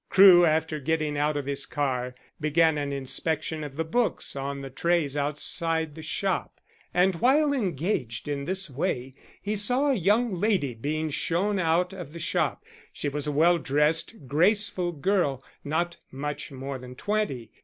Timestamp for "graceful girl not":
14.25-15.97